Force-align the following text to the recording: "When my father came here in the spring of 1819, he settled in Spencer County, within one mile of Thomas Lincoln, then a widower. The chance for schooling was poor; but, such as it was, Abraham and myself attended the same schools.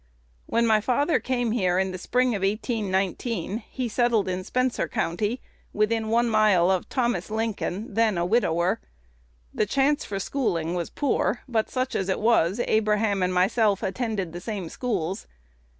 "When 0.47 0.65
my 0.65 0.81
father 0.81 1.19
came 1.19 1.51
here 1.51 1.77
in 1.77 1.91
the 1.91 1.99
spring 1.99 2.29
of 2.33 2.41
1819, 2.41 3.59
he 3.69 3.87
settled 3.87 4.27
in 4.27 4.43
Spencer 4.43 4.87
County, 4.87 5.39
within 5.73 6.07
one 6.09 6.27
mile 6.27 6.71
of 6.71 6.89
Thomas 6.89 7.29
Lincoln, 7.29 7.93
then 7.93 8.17
a 8.17 8.25
widower. 8.25 8.79
The 9.53 9.67
chance 9.67 10.03
for 10.03 10.17
schooling 10.17 10.73
was 10.73 10.89
poor; 10.89 11.41
but, 11.47 11.69
such 11.69 11.93
as 11.93 12.09
it 12.09 12.19
was, 12.19 12.59
Abraham 12.65 13.21
and 13.21 13.31
myself 13.31 13.83
attended 13.83 14.33
the 14.33 14.41
same 14.41 14.69
schools. 14.69 15.27